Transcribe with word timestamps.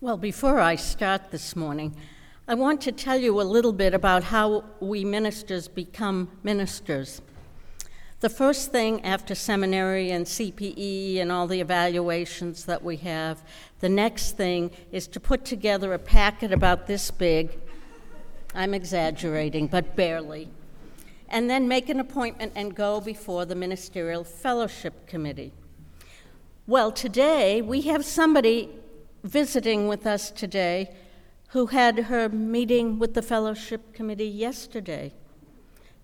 Well, 0.00 0.16
before 0.16 0.60
I 0.60 0.74
start 0.74 1.30
this 1.30 1.54
morning, 1.54 1.96
I 2.48 2.54
want 2.56 2.80
to 2.82 2.92
tell 2.92 3.16
you 3.16 3.40
a 3.40 3.42
little 3.42 3.72
bit 3.72 3.94
about 3.94 4.24
how 4.24 4.64
we 4.80 5.04
ministers 5.04 5.68
become 5.68 6.30
ministers. 6.42 7.22
The 8.20 8.28
first 8.28 8.72
thing 8.72 9.02
after 9.04 9.34
seminary 9.34 10.10
and 10.10 10.26
CPE 10.26 11.20
and 11.20 11.30
all 11.30 11.46
the 11.46 11.60
evaluations 11.60 12.64
that 12.64 12.82
we 12.82 12.96
have, 12.98 13.42
the 13.80 13.88
next 13.88 14.32
thing 14.32 14.72
is 14.90 15.06
to 15.08 15.20
put 15.20 15.44
together 15.44 15.94
a 15.94 15.98
packet 15.98 16.52
about 16.52 16.86
this 16.86 17.10
big. 17.10 17.56
I'm 18.52 18.74
exaggerating, 18.74 19.68
but 19.68 19.94
barely. 19.96 20.48
And 21.28 21.48
then 21.48 21.68
make 21.68 21.88
an 21.88 22.00
appointment 22.00 22.52
and 22.56 22.74
go 22.74 23.00
before 23.00 23.46
the 23.46 23.54
Ministerial 23.54 24.24
Fellowship 24.24 25.06
Committee. 25.06 25.52
Well, 26.66 26.90
today 26.92 27.62
we 27.62 27.82
have 27.82 28.04
somebody 28.04 28.70
visiting 29.24 29.88
with 29.88 30.06
us 30.06 30.30
today 30.30 30.94
who 31.48 31.66
had 31.66 31.98
her 31.98 32.28
meeting 32.28 32.98
with 32.98 33.14
the 33.14 33.22
Fellowship 33.22 33.94
Committee 33.94 34.28
yesterday. 34.28 35.12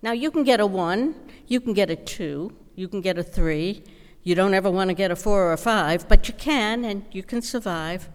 Now, 0.01 0.11
you 0.11 0.31
can 0.31 0.43
get 0.43 0.59
a 0.59 0.65
one, 0.65 1.15
you 1.47 1.61
can 1.61 1.73
get 1.73 1.91
a 1.91 1.95
two, 1.95 2.57
you 2.75 2.87
can 2.87 2.99
get 2.99 3.17
a 3.17 3.23
three. 3.23 3.83
You 4.23 4.35
don't 4.35 4.53
ever 4.53 4.69
want 4.69 4.89
to 4.89 4.93
get 4.93 5.11
a 5.11 5.15
four 5.15 5.43
or 5.43 5.53
a 5.53 5.57
five, 5.57 6.07
but 6.07 6.27
you 6.27 6.33
can 6.33 6.85
and 6.85 7.05
you 7.11 7.23
can 7.23 7.41
survive. 7.41 8.09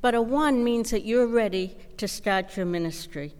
But 0.00 0.14
a 0.14 0.22
one 0.22 0.62
means 0.62 0.90
that 0.90 1.04
you're 1.04 1.26
ready 1.26 1.76
to 1.96 2.06
start 2.06 2.56
your 2.56 2.66
ministry. 2.66 3.34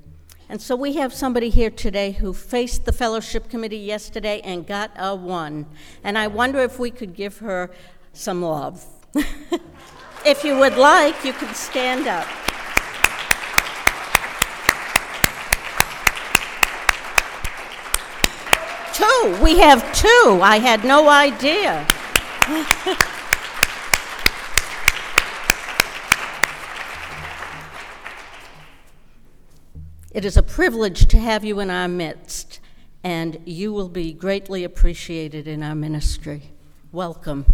And 0.49 0.61
so 0.61 0.75
we 0.75 0.95
have 0.95 1.13
somebody 1.13 1.51
here 1.51 1.71
today 1.71 2.13
who 2.13 2.33
faced 2.33 2.87
the 2.87 2.93
fellowship 2.93 3.51
committee 3.51 3.79
yesterday 3.79 4.41
and 4.43 4.67
got 4.67 4.91
a 4.97 5.15
one. 5.15 5.67
And 6.03 6.19
I 6.19 6.27
wonder 6.27 6.61
if 6.61 6.79
we 6.79 6.91
could 6.91 7.15
give 7.15 7.39
her 7.39 7.71
some 8.15 8.43
love. 8.43 8.85
if 10.25 10.45
you 10.45 10.59
would 10.59 10.77
like, 10.77 11.25
you 11.25 11.33
can 11.33 11.55
stand 11.55 12.07
up. 12.07 12.27
Two. 18.95 19.39
We 19.43 19.59
have 19.59 19.93
two. 19.95 20.41
I 20.43 20.59
had 20.59 20.85
no 20.85 21.09
idea. 21.09 21.87
it 30.13 30.25
is 30.25 30.37
a 30.37 30.43
privilege 30.43 31.07
to 31.07 31.19
have 31.19 31.45
you 31.45 31.61
in 31.61 31.71
our 31.71 31.89
midst, 31.89 32.61
and 33.05 33.39
you 33.45 33.73
will 33.73 33.89
be 33.89 34.13
greatly 34.13 34.65
appreciated 34.65 35.47
in 35.47 35.63
our 35.63 35.75
ministry. 35.75 36.51
Welcome. 36.91 37.47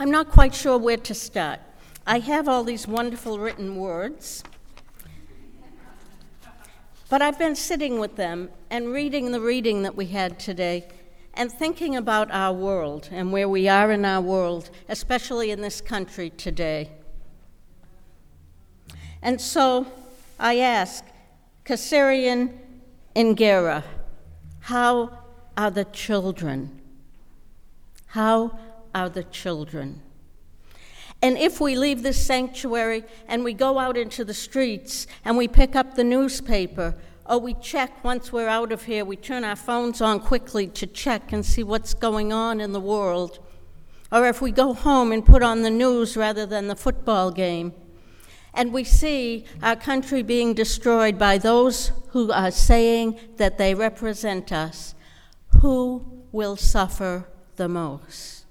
I'm 0.00 0.12
not 0.12 0.28
quite 0.30 0.54
sure 0.54 0.78
where 0.78 0.96
to 0.96 1.12
start. 1.12 1.58
I 2.06 2.20
have 2.20 2.46
all 2.46 2.62
these 2.62 2.86
wonderful 2.86 3.40
written 3.40 3.74
words. 3.74 4.44
But 7.10 7.20
I've 7.20 7.36
been 7.36 7.56
sitting 7.56 7.98
with 7.98 8.14
them 8.14 8.50
and 8.70 8.92
reading 8.92 9.32
the 9.32 9.40
reading 9.40 9.82
that 9.82 9.96
we 9.96 10.06
had 10.06 10.38
today 10.38 10.86
and 11.34 11.50
thinking 11.50 11.96
about 11.96 12.30
our 12.30 12.52
world 12.52 13.08
and 13.10 13.32
where 13.32 13.48
we 13.48 13.68
are 13.68 13.90
in 13.90 14.04
our 14.04 14.20
world, 14.20 14.70
especially 14.88 15.50
in 15.50 15.62
this 15.62 15.80
country 15.80 16.30
today. 16.30 16.90
And 19.20 19.40
so 19.40 19.84
I 20.38 20.58
ask 20.58 21.04
Kasserian 21.64 22.56
Ingera, 23.16 23.82
how 24.60 25.18
are 25.56 25.72
the 25.72 25.86
children? 25.86 26.80
How 28.06 28.56
are 28.98 29.08
the 29.08 29.24
children? 29.24 30.02
And 31.20 31.36
if 31.36 31.60
we 31.60 31.76
leave 31.76 32.02
this 32.02 32.24
sanctuary 32.24 33.04
and 33.26 33.42
we 33.42 33.52
go 33.52 33.78
out 33.78 33.96
into 33.96 34.24
the 34.24 34.34
streets 34.34 35.06
and 35.24 35.36
we 35.36 35.48
pick 35.48 35.74
up 35.74 35.94
the 35.94 36.04
newspaper, 36.04 36.94
or 37.26 37.38
we 37.38 37.54
check 37.54 38.02
once 38.04 38.32
we're 38.32 38.48
out 38.48 38.72
of 38.72 38.84
here, 38.84 39.04
we 39.04 39.16
turn 39.16 39.44
our 39.44 39.56
phones 39.56 40.00
on 40.00 40.20
quickly 40.20 40.66
to 40.68 40.86
check 40.86 41.32
and 41.32 41.44
see 41.44 41.62
what's 41.62 41.92
going 41.92 42.32
on 42.32 42.60
in 42.60 42.72
the 42.72 42.80
world, 42.80 43.38
or 44.10 44.26
if 44.26 44.40
we 44.40 44.50
go 44.50 44.72
home 44.72 45.12
and 45.12 45.26
put 45.26 45.42
on 45.42 45.62
the 45.62 45.70
news 45.70 46.16
rather 46.16 46.46
than 46.46 46.68
the 46.68 46.76
football 46.76 47.30
game, 47.30 47.74
and 48.54 48.72
we 48.72 48.82
see 48.82 49.44
our 49.62 49.76
country 49.76 50.22
being 50.22 50.54
destroyed 50.54 51.18
by 51.18 51.36
those 51.36 51.92
who 52.10 52.32
are 52.32 52.50
saying 52.50 53.18
that 53.36 53.58
they 53.58 53.74
represent 53.74 54.50
us, 54.52 54.94
who 55.60 56.24
will 56.32 56.56
suffer 56.56 57.28
the 57.56 57.68
most? 57.68 58.44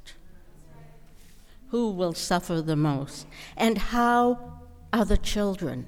Who 1.69 1.91
will 1.91 2.13
suffer 2.13 2.61
the 2.61 2.75
most? 2.75 3.27
And 3.55 3.77
how 3.77 4.61
are 4.93 5.05
the 5.05 5.17
children? 5.17 5.85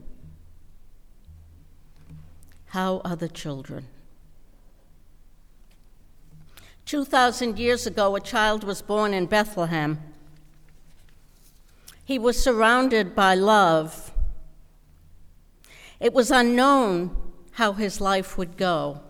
How 2.67 3.01
are 3.05 3.15
the 3.15 3.29
children? 3.29 3.87
2,000 6.85 7.57
years 7.57 7.85
ago, 7.85 8.15
a 8.15 8.19
child 8.19 8.63
was 8.63 8.81
born 8.81 9.13
in 9.13 9.25
Bethlehem. 9.25 9.99
He 12.03 12.17
was 12.17 12.41
surrounded 12.41 13.15
by 13.15 13.35
love. 13.35 14.11
It 15.99 16.13
was 16.13 16.31
unknown 16.31 17.15
how 17.53 17.73
his 17.73 18.01
life 18.01 18.37
would 18.37 18.57
go. 18.57 19.01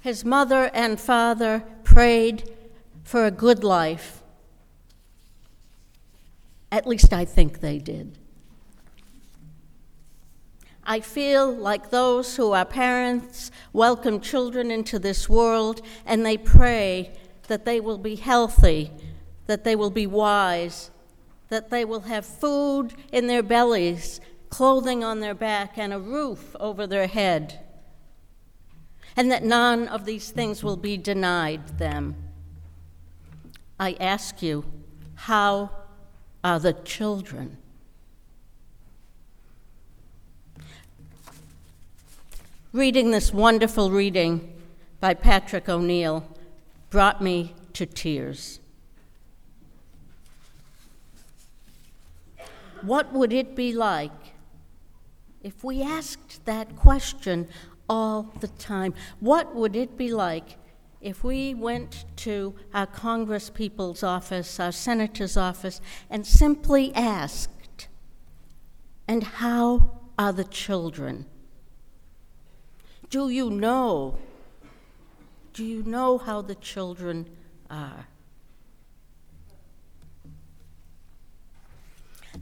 His 0.00 0.24
mother 0.24 0.70
and 0.74 1.00
father 1.00 1.64
prayed 1.84 2.50
for 3.02 3.24
a 3.24 3.30
good 3.30 3.64
life 3.64 4.21
at 6.72 6.86
least 6.86 7.12
I 7.12 7.26
think 7.26 7.60
they 7.60 7.78
did. 7.78 8.18
I 10.84 10.98
feel 11.00 11.54
like 11.54 11.90
those 11.90 12.36
who 12.36 12.52
are 12.52 12.64
parents 12.64 13.52
welcome 13.72 14.20
children 14.20 14.70
into 14.72 14.98
this 14.98 15.28
world 15.28 15.82
and 16.04 16.26
they 16.26 16.36
pray 16.36 17.12
that 17.46 17.64
they 17.64 17.78
will 17.78 17.98
be 17.98 18.16
healthy, 18.16 18.90
that 19.46 19.62
they 19.62 19.76
will 19.76 19.90
be 19.90 20.06
wise, 20.06 20.90
that 21.50 21.70
they 21.70 21.84
will 21.84 22.00
have 22.00 22.24
food 22.24 22.94
in 23.12 23.26
their 23.26 23.42
bellies, 23.42 24.20
clothing 24.48 25.04
on 25.04 25.20
their 25.20 25.34
back, 25.34 25.76
and 25.76 25.92
a 25.92 26.00
roof 26.00 26.56
over 26.58 26.86
their 26.86 27.06
head, 27.06 27.60
and 29.16 29.30
that 29.30 29.44
none 29.44 29.86
of 29.86 30.06
these 30.06 30.30
things 30.30 30.64
will 30.64 30.78
be 30.78 30.96
denied 30.96 31.78
them. 31.78 32.16
I 33.78 33.96
ask 34.00 34.42
you, 34.42 34.64
how 35.14 35.81
are 36.44 36.58
the 36.58 36.72
children. 36.72 37.56
Reading 42.72 43.10
this 43.10 43.32
wonderful 43.32 43.90
reading 43.90 44.52
by 44.98 45.14
Patrick 45.14 45.68
O'Neill 45.68 46.26
brought 46.90 47.20
me 47.20 47.54
to 47.74 47.86
tears. 47.86 48.60
What 52.80 53.12
would 53.12 53.32
it 53.32 53.54
be 53.54 53.72
like 53.72 54.10
if 55.42 55.62
we 55.62 55.82
asked 55.82 56.44
that 56.46 56.74
question 56.74 57.46
all 57.88 58.32
the 58.40 58.48
time? 58.48 58.94
What 59.20 59.54
would 59.54 59.76
it 59.76 59.96
be 59.96 60.12
like 60.12 60.56
if 61.02 61.24
we 61.24 61.52
went 61.52 62.04
to 62.16 62.54
our 62.72 62.86
Congress 62.86 63.50
people's 63.50 64.04
office, 64.04 64.60
our 64.60 64.70
senator's 64.70 65.36
office, 65.36 65.80
and 66.08 66.24
simply 66.24 66.94
asked, 66.94 67.88
And 69.08 69.24
how 69.24 69.98
are 70.16 70.32
the 70.32 70.44
children? 70.44 71.26
Do 73.10 73.28
you 73.28 73.50
know? 73.50 74.16
Do 75.52 75.64
you 75.64 75.82
know 75.82 76.18
how 76.18 76.40
the 76.40 76.54
children 76.54 77.28
are? 77.68 78.06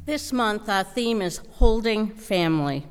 This 0.04 0.32
month, 0.32 0.68
our 0.68 0.84
theme 0.84 1.22
is 1.22 1.40
Holding 1.52 2.08
Family. 2.08 2.86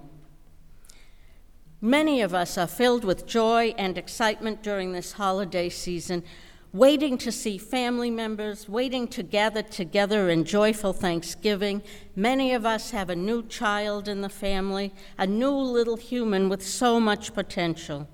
Many 1.81 2.22
of 2.22 2.34
us 2.34 2.58
are 2.58 2.68
filled 2.68 3.06
with 3.06 3.26
joy 3.26 3.74
and 3.78 3.98
excitement 3.98 4.62
during 4.62 4.92
this 4.92 5.14
holiday 5.14 5.70
season, 5.70 6.26
waiting 6.74 7.18
to 7.20 7.31
see 7.31 7.58
family 7.58 8.12
members, 8.12 8.68
waiting 8.68 9.08
to 9.08 9.24
gather 9.24 9.62
together 9.62 10.30
in 10.30 10.44
joyful 10.44 10.92
thanksgiving. 10.92 11.81
Many 12.18 12.54
of 12.54 12.66
us 12.66 12.92
have 12.92 13.10
a 13.10 13.16
new 13.16 13.44
child 13.44 14.10
in 14.10 14.20
the 14.20 14.30
family, 14.30 14.94
a 15.18 15.26
new 15.26 15.52
little 15.52 15.96
human 15.96 16.50
with 16.50 16.68
so 16.68 17.00
much 17.00 17.34
potential. 17.34 18.10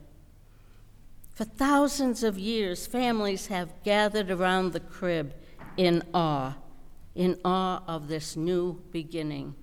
For 1.33 1.43
thousands 1.43 2.23
of 2.23 2.37
years, 2.37 2.85
families 2.85 3.47
have 3.47 3.83
gathered 3.83 4.29
around 4.29 4.73
the 4.73 4.79
crib 4.79 5.33
in 5.75 6.03
awe, 6.13 6.55
in 7.15 7.39
awe 7.43 7.81
of 7.87 8.09
this 8.09 8.37
new 8.37 8.83
beginning. 8.91 9.55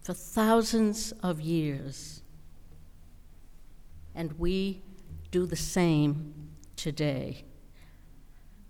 For 0.00 0.14
thousands 0.14 1.12
of 1.22 1.42
years 1.42 2.19
and 4.14 4.32
we 4.38 4.82
do 5.30 5.46
the 5.46 5.56
same 5.56 6.34
today. 6.76 7.44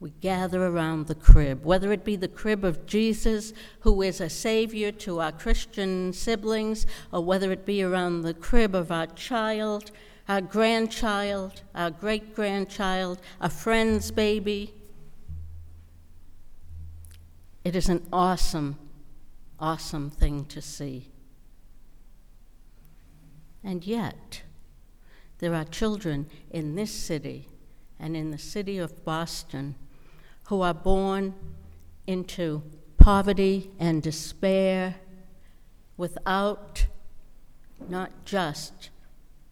we 0.01 0.11
gather 0.23 0.67
around 0.67 1.07
the 1.07 1.15
crib, 1.15 1.63
whether 1.63 1.93
it 1.93 2.05
be 2.05 2.17
the 2.17 2.27
crib 2.27 2.65
of 2.65 2.87
Jesus, 2.87 3.53
who 3.81 4.01
is 4.01 4.19
a 4.19 4.31
Savior 4.31 4.91
to 4.91 5.21
our 5.21 5.31
Christian 5.31 6.15
siblings, 6.15 6.87
or 7.13 7.23
whether 7.23 7.53
it 7.53 7.67
be 7.67 7.83
around 7.83 8.23
the 8.23 8.33
crib 8.33 8.75
of 8.75 8.91
our 8.91 9.07
child, 9.09 9.91
our 10.27 10.41
grandchild, 10.41 11.61
our 11.75 11.91
great 11.91 12.35
grandchild, 12.35 13.21
a 13.43 13.51
friend's 13.51 14.11
baby. 14.11 14.73
It 17.63 17.77
is 17.77 17.91
an 17.91 18.07
awesome, 18.11 18.79
awesome 19.59 20.09
thing 20.09 20.47
to 20.47 20.63
see. 20.63 21.11
And 23.63 23.85
yet, 23.85 24.45
there 25.41 25.55
are 25.55 25.65
children 25.65 26.27
in 26.51 26.75
this 26.75 26.93
city 26.93 27.49
and 27.99 28.17
in 28.17 28.31
the 28.31 28.39
city 28.39 28.79
of 28.79 29.05
Boston 29.05 29.75
who 30.49 30.61
are 30.61 30.75
born 30.75 31.35
into 32.07 32.63
poverty 32.99 33.71
and 33.79 34.03
despair 34.03 34.97
without 35.97 36.87
not 37.89 38.11
just 38.27 38.91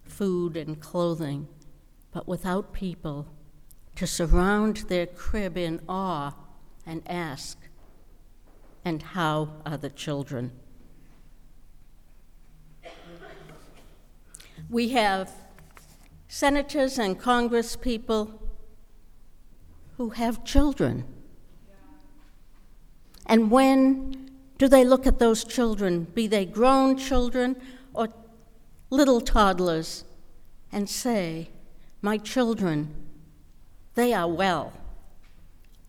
food 0.04 0.56
and 0.56 0.78
clothing, 0.80 1.48
but 2.12 2.28
without 2.28 2.72
people 2.74 3.26
to 3.96 4.06
surround 4.06 4.78
their 4.88 5.06
crib 5.06 5.56
in 5.56 5.80
awe 5.88 6.34
and 6.86 7.02
ask, 7.06 7.58
And 8.84 9.02
how 9.02 9.48
are 9.64 9.78
the 9.78 9.90
children? 9.90 10.52
We 14.68 14.90
have 14.90 15.32
senators 16.28 16.98
and 16.98 17.18
congresspeople 17.18 18.32
who 19.96 20.10
have 20.10 20.44
children. 20.44 21.04
And 23.26 23.50
when 23.50 24.30
do 24.58 24.68
they 24.68 24.84
look 24.84 25.06
at 25.06 25.18
those 25.18 25.44
children, 25.44 26.04
be 26.04 26.26
they 26.26 26.44
grown 26.44 26.96
children 26.96 27.56
or 27.94 28.08
little 28.90 29.20
toddlers, 29.20 30.04
and 30.70 30.88
say, 30.88 31.48
My 32.02 32.18
children, 32.18 32.94
they 33.94 34.12
are 34.12 34.28
well, 34.28 34.72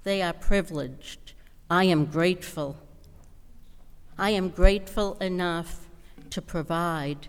they 0.03 0.21
are 0.21 0.33
privileged, 0.33 1.33
I 1.69 1.83
am 1.83 2.05
grateful. 2.05 2.77
I 4.17 4.31
am 4.31 4.49
grateful 4.49 5.17
enough 5.21 5.87
to 6.31 6.41
provide 6.41 7.27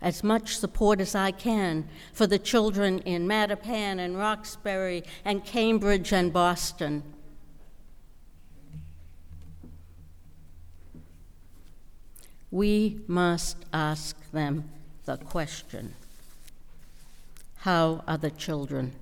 as 0.00 0.22
much 0.22 0.56
support 0.56 1.00
as 1.00 1.14
I 1.14 1.30
can 1.30 1.88
for 2.12 2.26
the 2.26 2.38
children 2.38 3.00
in 3.00 3.26
Mattapan 3.26 3.98
and 3.98 4.16
Roxbury 4.16 5.02
and 5.24 5.44
Cambridge 5.44 6.12
and 6.12 6.32
Boston. 6.32 7.02
We 12.50 13.00
must 13.06 13.66
ask 13.72 14.30
them 14.30 14.70
the 15.04 15.16
question 15.16 15.94
How 17.56 18.04
are 18.06 18.18
the 18.18 18.30
children? 18.30 18.92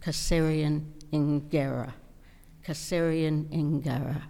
Kasserian 0.00 0.86
Ingera. 1.12 1.92
Kasserian 2.64 3.44
Ingera. 3.50 4.22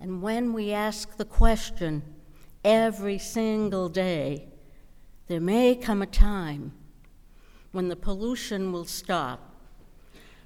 And 0.00 0.20
when 0.20 0.52
we 0.52 0.72
ask 0.72 1.16
the 1.16 1.24
question, 1.24 2.02
every 2.64 3.18
single 3.18 3.88
day, 3.88 4.48
there 5.28 5.40
may 5.40 5.74
come 5.74 6.02
a 6.02 6.06
time 6.06 6.72
when 7.72 7.88
the 7.88 7.96
pollution 7.96 8.72
will 8.72 8.84
stop, 8.84 9.54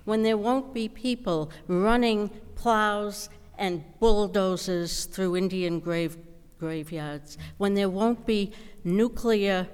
when 0.04 0.22
there 0.22 0.36
won't 0.36 0.72
be 0.72 0.88
people 0.88 1.50
running 1.66 2.28
plows 2.54 3.28
and 3.58 3.84
bulldozers 3.98 5.06
through 5.06 5.36
Indian 5.36 5.80
grave, 5.80 6.16
graveyards, 6.58 7.36
when 7.58 7.74
there 7.74 7.90
won't 7.90 8.26
be 8.26 8.52
nuclear 8.84 9.66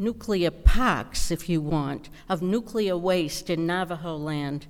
nuclear 0.00 0.50
parks, 0.50 1.30
if 1.30 1.46
you 1.46 1.60
want, 1.60 2.08
of 2.26 2.40
nuclear 2.40 2.96
waste 2.96 3.50
in 3.50 3.66
Navajo 3.66 4.16
land, 4.16 4.66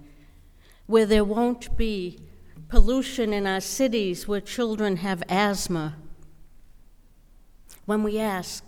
where 0.86 1.06
there 1.06 1.24
won't 1.24 1.76
be 1.76 2.18
pollution 2.70 3.32
in 3.32 3.46
our 3.46 3.60
cities 3.60 4.26
where 4.26 4.40
children 4.40 4.98
have 4.98 5.22
asthma. 5.28 5.96
When 7.84 8.02
we 8.02 8.18
ask, 8.18 8.64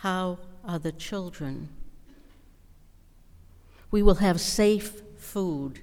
How 0.00 0.38
are 0.64 0.78
the 0.78 0.92
children? 0.92 1.70
We 3.90 4.02
will 4.02 4.16
have 4.16 4.40
safe 4.40 5.00
food. 5.16 5.80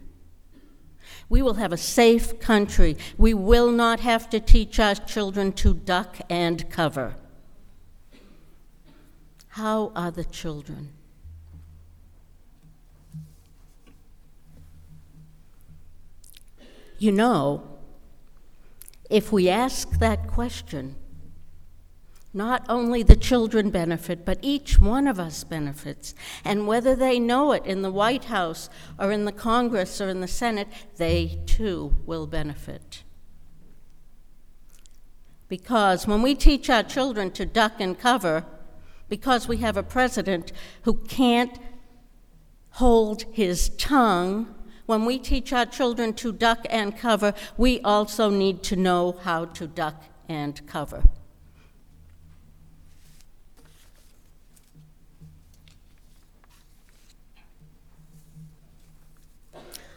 We 1.29 1.41
will 1.41 1.55
have 1.55 1.73
a 1.73 1.77
safe 1.77 2.39
country. 2.39 2.95
We 3.17 3.33
will 3.33 3.71
not 3.71 4.01
have 4.01 4.29
to 4.29 4.39
teach 4.39 4.79
our 4.79 4.95
children 4.95 5.51
to 5.53 5.73
duck 5.73 6.17
and 6.29 6.69
cover. 6.69 7.15
How 9.47 9.91
are 9.95 10.11
the 10.11 10.25
children? 10.25 10.89
You 17.03 17.11
know, 17.11 17.63
if 19.09 19.33
we 19.33 19.49
ask 19.49 19.99
that 19.99 20.25
question, 20.25 20.95
not 22.33 22.65
only 22.69 23.03
the 23.03 23.17
children 23.17 23.71
benefit, 23.71 24.23
but 24.23 24.39
each 24.41 24.79
one 24.79 25.05
of 25.05 25.19
us 25.19 25.43
benefits. 25.43 26.15
And 26.45 26.65
whether 26.65 26.95
they 26.95 27.19
know 27.19 27.51
it 27.51 27.65
in 27.65 27.81
the 27.81 27.91
White 27.91 28.23
House 28.23 28.69
or 28.97 29.11
in 29.11 29.25
the 29.25 29.33
Congress 29.33 29.99
or 29.99 30.07
in 30.07 30.21
the 30.21 30.29
Senate, 30.29 30.69
they 30.95 31.41
too 31.45 31.93
will 32.05 32.25
benefit. 32.25 33.03
Because 35.49 36.07
when 36.07 36.21
we 36.21 36.35
teach 36.35 36.69
our 36.69 36.83
children 36.83 37.31
to 37.31 37.45
duck 37.45 37.81
and 37.81 37.99
cover, 37.99 38.45
because 39.09 39.45
we 39.45 39.57
have 39.57 39.75
a 39.75 39.83
president 39.83 40.53
who 40.83 40.93
can't 40.93 41.59
hold 42.69 43.23
his 43.33 43.67
tongue 43.71 44.55
when 44.93 45.05
we 45.05 45.17
teach 45.17 45.51
our 45.51 45.65
children 45.65 46.13
to 46.13 46.31
duck 46.31 46.67
and 46.69 46.95
cover, 46.95 47.33
we 47.57 47.79
also 47.79 48.29
need 48.29 48.61
to 48.61 48.75
know 48.75 49.13
how 49.23 49.43
to 49.45 49.65
duck 49.65 50.03
and 50.29 50.67
cover. 50.67 51.01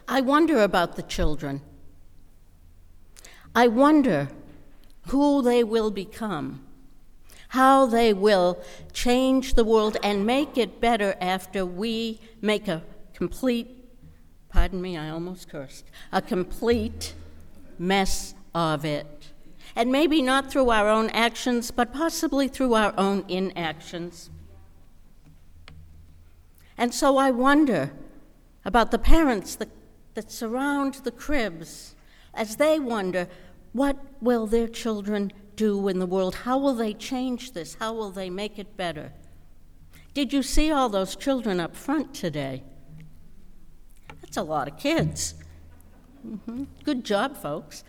I 0.08 0.22
wonder 0.22 0.62
about 0.62 0.96
the 0.96 1.02
children. 1.02 1.60
I 3.54 3.68
wonder 3.68 4.28
who 5.08 5.42
they 5.42 5.62
will 5.62 5.90
become, 5.90 6.64
how 7.48 7.84
they 7.84 8.14
will 8.14 8.64
change 8.94 9.54
the 9.54 9.64
world 9.64 9.98
and 10.02 10.24
make 10.24 10.56
it 10.56 10.80
better 10.80 11.16
after 11.20 11.66
we 11.66 12.18
make 12.40 12.66
a 12.66 12.82
complete 13.12 13.75
pardon 14.66 14.82
me, 14.82 14.96
I 14.96 15.10
almost 15.10 15.48
cursed, 15.48 15.84
a 16.10 16.20
complete 16.20 17.14
mess 17.78 18.34
of 18.52 18.84
it. 18.84 19.28
And 19.76 19.92
maybe 19.92 20.20
not 20.20 20.50
through 20.50 20.70
our 20.70 20.88
own 20.88 21.08
actions, 21.10 21.70
but 21.70 21.92
possibly 21.92 22.48
through 22.48 22.74
our 22.74 22.92
own 22.98 23.24
inactions. 23.28 24.28
And 26.76 26.92
so 26.92 27.16
I 27.16 27.30
wonder 27.30 27.92
about 28.64 28.90
the 28.90 28.98
parents 28.98 29.54
that, 29.54 29.68
that 30.14 30.32
surround 30.32 30.94
the 31.04 31.12
cribs 31.12 31.94
as 32.34 32.56
they 32.56 32.80
wonder 32.80 33.28
what 33.72 33.96
will 34.20 34.48
their 34.48 34.66
children 34.66 35.32
do 35.54 35.86
in 35.86 36.00
the 36.00 36.06
world? 36.06 36.34
How 36.34 36.58
will 36.58 36.74
they 36.74 36.92
change 36.92 37.52
this? 37.52 37.76
How 37.78 37.92
will 37.92 38.10
they 38.10 38.30
make 38.30 38.58
it 38.58 38.76
better? 38.76 39.12
Did 40.12 40.32
you 40.32 40.42
see 40.42 40.72
all 40.72 40.88
those 40.88 41.14
children 41.14 41.60
up 41.60 41.76
front 41.76 42.12
today? 42.14 42.64
That's 44.26 44.36
a 44.36 44.42
lot 44.42 44.68
of 44.68 44.76
kids. 44.76 45.34
Mm-hmm. 46.26 46.64
Good 46.84 47.04
job, 47.04 47.36
folks. 47.36 47.84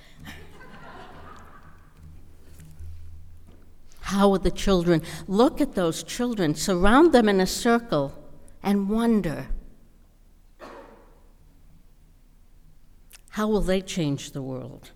How 4.01 4.29
would 4.29 4.44
the 4.44 4.51
children 4.51 5.01
look 5.27 5.60
at 5.60 5.75
those 5.75 6.03
children, 6.03 6.56
surround 6.56 7.12
them 7.12 7.27
in 7.27 7.41
a 7.41 7.48
circle, 7.48 8.13
and 8.63 8.89
wonder 8.89 9.48
how 13.32 13.48
will 13.48 13.62
they 13.62 13.82
change 13.82 14.32
the 14.32 14.41
world? 14.41 14.91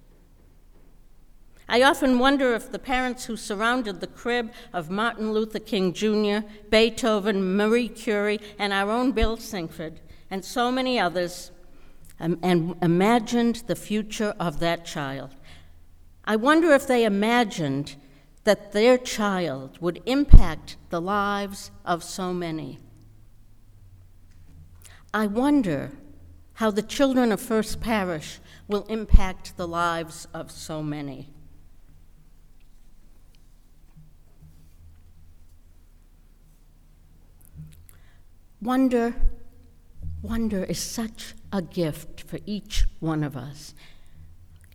I 1.68 1.82
often 1.82 2.20
wonder 2.20 2.54
if 2.54 2.72
the 2.72 2.80
parents 2.80 3.26
who 3.26 3.36
surrounded 3.36 4.00
the 4.00 4.08
crib 4.08 4.52
of 4.72 4.90
Martin 4.90 5.34
Luther 5.34 5.60
King 5.60 5.94
Jr., 5.94 6.46
Beethoven, 6.70 7.56
Marie 7.56 7.90
Curie, 7.90 8.40
and 8.60 8.72
our 8.72 8.92
own 8.92 9.14
Bill 9.14 9.36
Sinkford 9.36 10.00
and 10.32 10.44
so 10.44 10.72
many 10.72 10.98
others, 10.98 11.52
um, 12.20 12.40
and 12.42 12.76
imagined 12.82 13.64
the 13.68 13.76
future 13.76 14.34
of 14.40 14.60
that 14.60 14.86
child. 14.86 15.36
I 16.24 16.38
wonder 16.38 16.72
if 16.72 16.88
they 16.88 17.04
imagined 17.04 17.96
that 18.46 18.72
their 18.72 18.98
child 18.98 19.80
would 19.82 20.02
impact 20.06 20.78
the 20.90 21.02
lives 21.02 21.70
of 21.86 22.04
so 22.04 22.34
many. 22.34 22.80
I 25.14 25.28
wonder 25.28 25.92
how 26.54 26.72
the 26.72 26.82
children 26.82 27.32
of 27.32 27.42
First 27.42 27.82
Parish 27.82 28.40
will 28.68 28.84
impact 28.84 29.58
the 29.58 29.68
lives 29.68 30.28
of 30.34 30.50
so 30.50 30.82
many. 30.82 31.30
Wonder, 38.62 39.16
wonder 40.22 40.64
is 40.64 40.80
such 40.80 41.34
a 41.52 41.62
gift 41.62 42.22
for 42.22 42.40
each 42.46 42.86
one 43.00 43.24
of 43.24 43.36
us. 43.36 43.74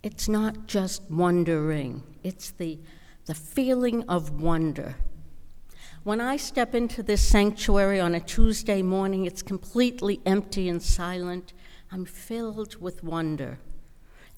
It's 0.03 0.29
not 0.29 0.67
just 0.67 1.03
wondering, 1.11 2.03
it's 2.23 2.51
the, 2.51 2.79
the 3.27 3.35
feeling 3.35 4.05
of 4.09 4.41
wonder. 4.41 4.97
When 6.05 6.21
I 6.21 6.37
step 6.37 6.75
into 6.75 7.03
this 7.03 7.23
sanctuary 7.23 7.99
on 7.99 8.15
a 8.15 8.21
Tuesday 8.21 8.83
morning, 8.83 9.25
it's 9.25 9.43
completely 9.43 10.21
empty 10.25 10.69
and 10.69 10.81
silent. 10.81 11.53
I'm 11.91 12.05
filled 12.05 12.81
with 12.81 13.03
wonder. 13.03 13.59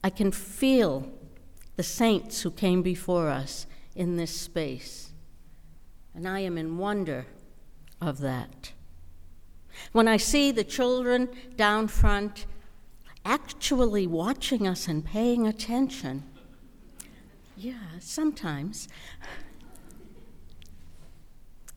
I 0.02 0.10
can 0.10 0.32
feel 0.32 1.12
the 1.76 1.82
saints 1.82 2.42
who 2.42 2.50
came 2.50 2.82
before 2.82 3.28
us 3.28 3.66
in 3.94 4.16
this 4.16 4.34
space. 4.38 5.12
And 6.14 6.26
I 6.26 6.40
am 6.40 6.56
in 6.56 6.78
wonder 6.78 7.26
of 8.00 8.18
that. 8.20 8.72
When 9.92 10.08
I 10.08 10.16
see 10.16 10.50
the 10.50 10.64
children 10.64 11.28
down 11.56 11.88
front 11.88 12.46
actually 13.24 14.06
watching 14.06 14.66
us 14.66 14.88
and 14.88 15.04
paying 15.04 15.46
attention, 15.46 16.24
yeah, 17.56 17.98
sometimes, 18.00 18.88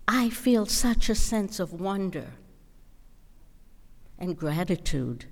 I 0.07 0.29
feel 0.29 0.65
such 0.65 1.09
a 1.09 1.15
sense 1.15 1.59
of 1.59 1.73
wonder 1.73 2.33
and 4.19 4.37
gratitude 4.37 5.25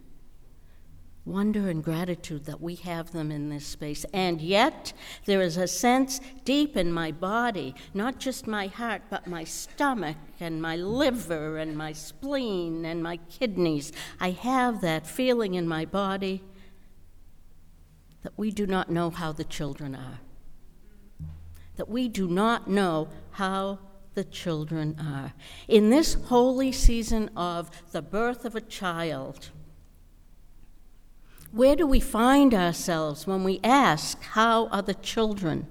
wonder 1.29 1.69
and 1.69 1.83
gratitude 1.83 2.45
that 2.45 2.59
we 2.59 2.75
have 2.75 3.12
them 3.12 3.31
in 3.31 3.50
this 3.50 3.65
space. 3.65 4.05
And 4.13 4.41
yet, 4.41 4.93
there 5.25 5.41
is 5.41 5.57
a 5.57 5.67
sense 5.67 6.19
deep 6.43 6.75
in 6.75 6.91
my 6.91 7.12
body, 7.12 7.75
not 7.93 8.19
just 8.19 8.48
my 8.48 8.67
heart, 8.67 9.03
but 9.09 9.27
my 9.27 9.43
stomach 9.43 10.17
and 10.39 10.62
my 10.62 10.75
liver 10.75 11.57
and 11.57 11.77
my 11.77 11.93
spleen 11.93 12.86
and 12.86 13.03
my 13.03 13.17
kidneys. 13.29 13.91
I 14.19 14.31
have 14.31 14.81
that 14.81 15.05
feeling 15.05 15.53
in 15.53 15.67
my 15.67 15.86
body 15.86 16.43
that 18.24 18.33
we 18.36 18.51
do 18.51 18.67
not 18.67 18.89
know 18.89 19.09
how 19.09 19.31
the 19.31 19.43
children 19.43 19.95
are. 19.95 20.19
That 21.77 21.89
we 21.89 22.09
do 22.09 22.27
not 22.27 22.69
know 22.69 23.07
how 23.31 23.79
the 24.15 24.24
children 24.25 24.98
are. 25.00 25.33
In 25.67 25.89
this 25.89 26.15
holy 26.15 26.71
season 26.71 27.29
of 27.38 27.69
the 27.91 28.01
birth 28.01 28.43
of 28.43 28.55
a 28.55 28.62
child, 28.62 29.51
where 31.51 31.75
do 31.75 31.88
we 31.88 32.00
find 32.00 32.53
ourselves 32.53 33.25
when 33.25 33.44
we 33.44 33.60
ask, 33.63 34.22
How 34.22 34.68
are 34.68 34.82
the 34.82 34.94
children? 34.94 35.68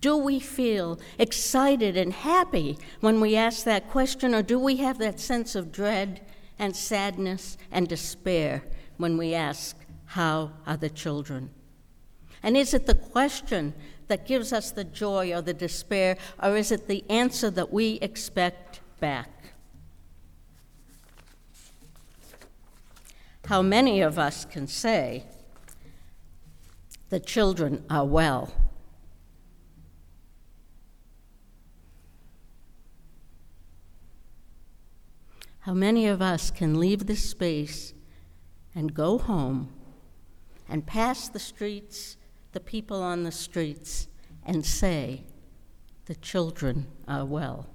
Do 0.00 0.16
we 0.16 0.38
feel 0.38 1.00
excited 1.18 1.96
and 1.96 2.12
happy 2.12 2.78
when 3.00 3.20
we 3.20 3.36
ask 3.36 3.64
that 3.64 3.88
question, 3.88 4.34
or 4.34 4.42
do 4.42 4.58
we 4.58 4.76
have 4.76 4.98
that 4.98 5.18
sense 5.18 5.54
of 5.54 5.72
dread 5.72 6.20
and 6.58 6.76
sadness 6.76 7.56
and 7.70 7.88
despair 7.88 8.62
when 8.98 9.16
we 9.16 9.32
ask, 9.32 9.76
How 10.06 10.52
are 10.66 10.76
the 10.76 10.90
children? 10.90 11.50
And 12.42 12.58
is 12.58 12.74
it 12.74 12.84
the 12.84 12.94
question 12.94 13.72
that 14.08 14.26
gives 14.26 14.52
us 14.52 14.70
the 14.70 14.84
joy 14.84 15.32
or 15.32 15.40
the 15.40 15.54
despair, 15.54 16.18
or 16.42 16.56
is 16.56 16.70
it 16.70 16.88
the 16.88 17.02
answer 17.08 17.48
that 17.50 17.72
we 17.72 17.94
expect 18.02 18.80
back? 19.00 19.53
How 23.46 23.60
many 23.60 24.00
of 24.00 24.18
us 24.18 24.46
can 24.46 24.66
say, 24.66 25.24
the 27.10 27.20
children 27.20 27.84
are 27.90 28.06
well? 28.06 28.54
How 35.60 35.74
many 35.74 36.06
of 36.06 36.22
us 36.22 36.50
can 36.50 36.80
leave 36.80 37.06
this 37.06 37.28
space 37.28 37.92
and 38.74 38.94
go 38.94 39.18
home 39.18 39.72
and 40.66 40.86
pass 40.86 41.28
the 41.28 41.38
streets, 41.38 42.16
the 42.52 42.60
people 42.60 43.02
on 43.02 43.24
the 43.24 43.32
streets, 43.32 44.08
and 44.44 44.64
say, 44.64 45.24
the 46.06 46.14
children 46.14 46.86
are 47.06 47.26
well? 47.26 47.68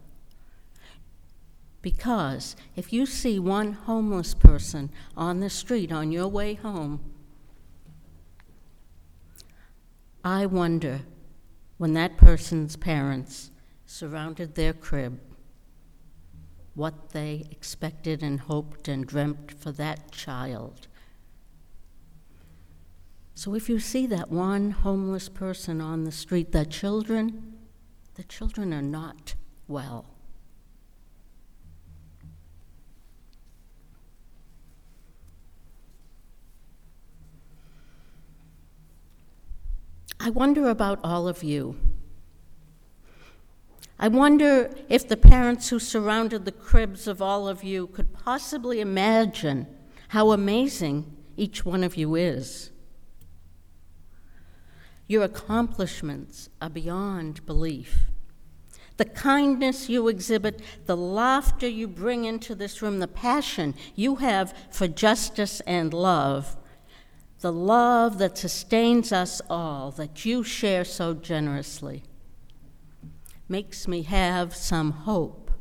Because 1.82 2.56
if 2.76 2.92
you 2.92 3.06
see 3.06 3.40
one 3.40 3.74
homeless 3.74 4.34
person 4.34 4.92
on 5.16 5.40
the 5.40 5.50
street 5.50 5.92
on 5.92 6.12
your 6.12 6.28
way 6.28 6.56
home, 6.56 7.00
I 10.24 10.46
wonder 10.46 11.02
when 11.78 11.94
that 11.94 12.18
person's 12.18 12.76
parents 12.76 13.52
surrounded 13.86 14.56
their 14.56 14.74
crib 14.74 15.20
what 16.76 17.10
they 17.12 17.46
expected 17.52 18.22
and 18.22 18.40
hoped 18.42 18.88
and 18.88 19.06
dreamt 19.06 19.52
for 19.52 19.72
that 19.72 20.12
child. 20.12 20.88
So 23.36 23.56
if 23.56 23.70
you 23.70 23.80
see 23.80 24.06
that 24.08 24.30
one 24.30 24.72
homeless 24.72 25.30
person 25.30 25.80
on 25.80 26.04
the 26.04 26.12
street, 26.12 26.52
the 26.52 26.66
children, 26.66 27.54
the 28.16 28.24
children 28.24 28.74
are 28.74 28.82
not 28.82 29.36
well. 29.68 30.19
I 40.20 40.30
wonder 40.30 40.70
about 40.70 41.00
all 41.04 41.28
of 41.28 41.44
you. 41.44 41.78
I 43.98 44.08
wonder 44.10 44.70
if 44.90 45.08
the 45.08 45.18
parents 45.18 45.70
who 45.70 45.80
surrounded 45.80 46.46
the 46.46 46.52
cribs 46.52 47.08
of 47.08 47.22
all 47.22 47.48
of 47.48 47.64
you 47.64 47.88
could 47.88 48.14
possibly 48.14 48.82
imagine 48.82 49.68
how 50.10 50.32
amazing 50.32 51.16
each 51.38 51.66
one 51.66 51.84
of 51.84 51.96
you 51.96 52.16
is. 52.16 52.72
Your 55.08 55.24
accomplishments 55.24 56.50
are 56.62 56.70
beyond 56.70 57.46
belief. 57.46 58.06
The 58.98 59.06
kindness 59.06 59.88
you 59.88 60.10
exhibit, 60.10 60.62
the 60.86 60.98
laughter 60.98 61.68
you 61.68 61.88
bring 61.88 62.26
into 62.26 62.56
this 62.56 62.82
room, 62.82 63.00
the 63.00 63.08
passion 63.08 63.74
you 63.96 64.18
have 64.18 64.54
for 64.70 64.88
justice 64.88 65.62
and 65.62 65.94
love 65.94 66.58
the 67.42 67.52
love 67.52 68.18
that 68.18 68.38
sustains 68.38 69.12
us 69.12 69.42
all, 69.50 69.92
that 69.92 70.26
you 70.26 70.44
share 70.44 70.84
so 70.84 71.14
generously, 71.14 72.04
makes 73.48 73.88
me 73.88 74.04
have 74.04 74.56
some 74.56 74.92
hope 74.92 75.52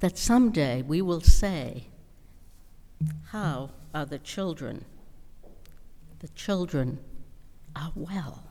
that 0.00 0.18
someday 0.18 0.82
we 0.82 1.00
will 1.00 1.20
say, 1.20 1.88
How 3.30 3.70
are 3.94 4.04
the 4.04 4.18
children? 4.18 4.84
The 6.20 6.28
children 6.28 6.98
are 7.76 7.92
well. 7.94 8.44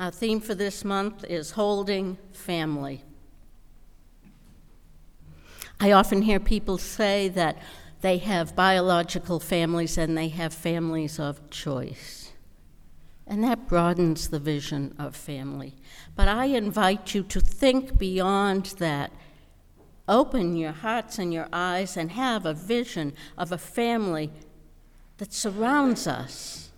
Our 0.00 0.10
theme 0.10 0.40
for 0.40 0.54
this 0.54 0.84
month 0.84 1.24
is 1.24 1.52
Holding 1.52 2.18
Family. 2.32 3.02
I 5.78 5.92
often 5.92 6.22
hear 6.22 6.40
people 6.40 6.78
say 6.78 7.28
that 7.28 7.58
they 8.00 8.18
have 8.18 8.56
biological 8.56 9.40
families 9.40 9.98
and 9.98 10.16
they 10.16 10.28
have 10.28 10.54
families 10.54 11.18
of 11.18 11.50
choice. 11.50 12.32
And 13.26 13.42
that 13.44 13.66
broadens 13.66 14.28
the 14.28 14.38
vision 14.38 14.94
of 14.98 15.16
family. 15.16 15.74
But 16.14 16.28
I 16.28 16.46
invite 16.46 17.14
you 17.14 17.22
to 17.24 17.40
think 17.40 17.98
beyond 17.98 18.66
that. 18.78 19.12
Open 20.08 20.56
your 20.56 20.72
hearts 20.72 21.18
and 21.18 21.34
your 21.34 21.48
eyes 21.52 21.96
and 21.96 22.12
have 22.12 22.46
a 22.46 22.54
vision 22.54 23.12
of 23.36 23.50
a 23.50 23.58
family 23.58 24.30
that 25.18 25.32
surrounds 25.32 26.06
us. 26.06 26.70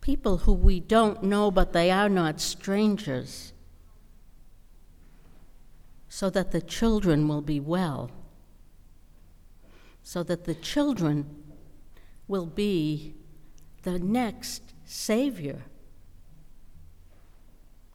People 0.00 0.38
who 0.38 0.52
we 0.52 0.80
don't 0.80 1.22
know, 1.22 1.50
but 1.50 1.72
they 1.72 1.90
are 1.90 2.08
not 2.08 2.40
strangers 2.40 3.52
so 6.14 6.30
that 6.30 6.52
the 6.52 6.60
children 6.60 7.26
will 7.26 7.42
be 7.42 7.58
well, 7.58 8.08
so 10.04 10.22
that 10.22 10.44
the 10.44 10.54
children 10.54 11.42
will 12.28 12.46
be 12.46 13.16
the 13.82 13.98
next 13.98 14.62
Savior. 14.84 15.62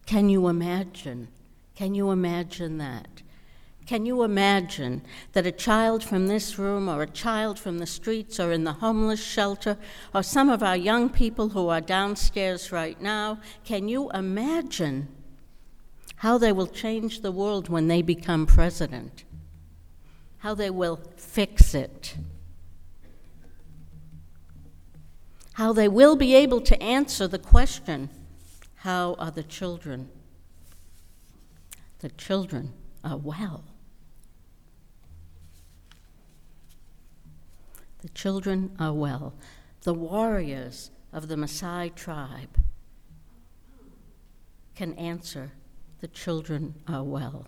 Can 0.04 0.28
you 0.28 0.48
imagine? 0.48 1.28
Can 1.74 1.94
you 1.94 2.10
imagine 2.10 2.76
that? 2.76 3.22
Can 3.86 4.04
you 4.04 4.22
imagine 4.22 5.00
that 5.32 5.46
a 5.46 5.50
child 5.50 6.04
from 6.04 6.26
this 6.26 6.58
room, 6.58 6.90
or 6.90 7.00
a 7.00 7.06
child 7.06 7.58
from 7.58 7.78
the 7.78 7.86
streets, 7.86 8.38
or 8.38 8.52
in 8.52 8.64
the 8.64 8.74
homeless 8.74 9.24
shelter, 9.24 9.78
or 10.14 10.22
some 10.22 10.50
of 10.50 10.62
our 10.62 10.76
young 10.76 11.08
people 11.08 11.48
who 11.48 11.68
are 11.68 11.80
downstairs 11.80 12.70
right 12.70 13.00
now, 13.00 13.40
can 13.64 13.88
you 13.88 14.10
imagine 14.10 15.08
how 16.20 16.36
they 16.36 16.52
will 16.52 16.66
change 16.66 17.22
the 17.22 17.32
world 17.32 17.70
when 17.70 17.88
they 17.88 18.02
become 18.02 18.44
president, 18.44 19.24
how 20.40 20.52
they 20.52 20.68
will 20.68 21.00
fix 21.16 21.74
it, 21.74 22.14
how 25.54 25.72
they 25.72 25.88
will 25.88 26.16
be 26.16 26.34
able 26.34 26.60
to 26.60 26.80
answer 26.82 27.26
the 27.26 27.38
question 27.38 28.10
how 28.74 29.14
are 29.14 29.30
the 29.30 29.42
children? 29.42 30.10
The 32.00 32.10
children 32.10 32.74
are 33.02 33.16
well. 33.16 33.64
The 38.02 38.10
children 38.10 38.76
are 38.78 38.92
well. 38.92 39.32
The 39.84 39.94
warriors 39.94 40.90
of 41.14 41.28
the 41.28 41.36
Maasai 41.36 41.94
tribe 41.94 42.58
can 44.74 44.92
answer 44.94 45.52
the 46.00 46.08
children 46.08 46.74
are 46.88 47.04
well. 47.04 47.46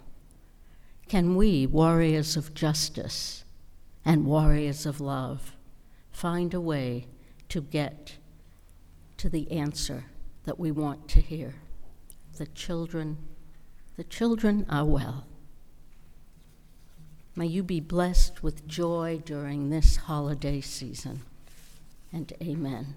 Can 1.08 1.36
we, 1.36 1.66
warriors 1.66 2.36
of 2.36 2.54
justice 2.54 3.44
and 4.04 4.24
warriors 4.24 4.86
of 4.86 5.00
love, 5.00 5.52
find 6.10 6.54
a 6.54 6.60
way 6.60 7.06
to 7.48 7.60
get 7.60 8.16
to 9.18 9.28
the 9.28 9.50
answer 9.52 10.04
that 10.44 10.58
we 10.58 10.70
want 10.70 11.08
to 11.08 11.20
hear? 11.20 11.54
The 12.38 12.46
children, 12.46 13.18
the 13.96 14.04
children 14.04 14.66
are 14.68 14.84
well. 14.84 15.26
May 17.34 17.46
you 17.46 17.62
be 17.62 17.80
blessed 17.80 18.42
with 18.42 18.66
joy 18.66 19.22
during 19.24 19.70
this 19.70 19.96
holiday 19.96 20.60
season. 20.60 21.22
And 22.12 22.30
amen. 22.42 22.94